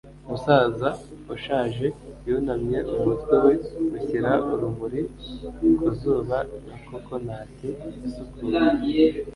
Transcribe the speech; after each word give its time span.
Umusaza 0.25 0.89
ushaje 1.35 1.87
yunamye 2.27 2.79
umutwe 2.93 3.35
we 3.45 3.53
ushyira 3.95 4.31
urumuri 4.53 5.01
ku 5.77 5.87
zuba 5.99 6.37
nka 6.61 6.77
cocoanut 6.85 7.59
isukuye 8.05 9.05